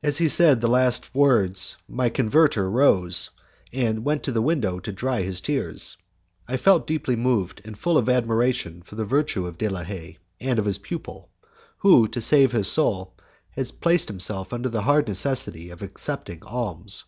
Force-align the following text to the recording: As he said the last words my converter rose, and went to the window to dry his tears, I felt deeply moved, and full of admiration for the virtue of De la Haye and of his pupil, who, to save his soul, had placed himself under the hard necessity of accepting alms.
As 0.00 0.18
he 0.18 0.28
said 0.28 0.60
the 0.60 0.68
last 0.68 1.12
words 1.12 1.76
my 1.88 2.08
converter 2.08 2.70
rose, 2.70 3.30
and 3.72 4.04
went 4.04 4.22
to 4.22 4.30
the 4.30 4.40
window 4.40 4.78
to 4.78 4.92
dry 4.92 5.22
his 5.22 5.40
tears, 5.40 5.96
I 6.46 6.56
felt 6.56 6.86
deeply 6.86 7.16
moved, 7.16 7.60
and 7.64 7.76
full 7.76 7.98
of 7.98 8.08
admiration 8.08 8.80
for 8.80 8.94
the 8.94 9.04
virtue 9.04 9.46
of 9.48 9.58
De 9.58 9.68
la 9.68 9.82
Haye 9.82 10.18
and 10.40 10.60
of 10.60 10.66
his 10.66 10.78
pupil, 10.78 11.30
who, 11.78 12.06
to 12.06 12.20
save 12.20 12.52
his 12.52 12.68
soul, 12.68 13.16
had 13.50 13.72
placed 13.80 14.06
himself 14.06 14.52
under 14.52 14.68
the 14.68 14.82
hard 14.82 15.08
necessity 15.08 15.70
of 15.70 15.82
accepting 15.82 16.44
alms. 16.44 17.06